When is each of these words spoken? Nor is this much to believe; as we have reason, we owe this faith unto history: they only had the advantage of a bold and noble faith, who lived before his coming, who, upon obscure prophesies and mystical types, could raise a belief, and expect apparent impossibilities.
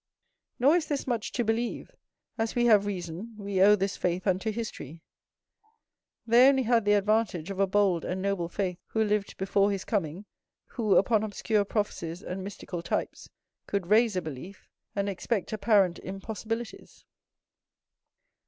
Nor 0.57 0.75
is 0.75 0.87
this 0.87 1.05
much 1.05 1.31
to 1.33 1.43
believe; 1.43 1.91
as 2.35 2.55
we 2.55 2.65
have 2.65 2.87
reason, 2.87 3.35
we 3.37 3.61
owe 3.61 3.75
this 3.75 3.97
faith 3.97 4.25
unto 4.25 4.49
history: 4.49 5.03
they 6.25 6.49
only 6.49 6.63
had 6.63 6.85
the 6.85 6.93
advantage 6.95 7.51
of 7.51 7.59
a 7.59 7.67
bold 7.67 8.03
and 8.03 8.19
noble 8.19 8.49
faith, 8.49 8.79
who 8.87 9.03
lived 9.03 9.37
before 9.37 9.69
his 9.69 9.85
coming, 9.85 10.25
who, 10.69 10.95
upon 10.95 11.21
obscure 11.21 11.65
prophesies 11.65 12.23
and 12.23 12.43
mystical 12.43 12.81
types, 12.81 13.29
could 13.67 13.91
raise 13.91 14.15
a 14.15 14.23
belief, 14.23 14.67
and 14.95 15.07
expect 15.07 15.53
apparent 15.53 15.99
impossibilities. 15.99 17.05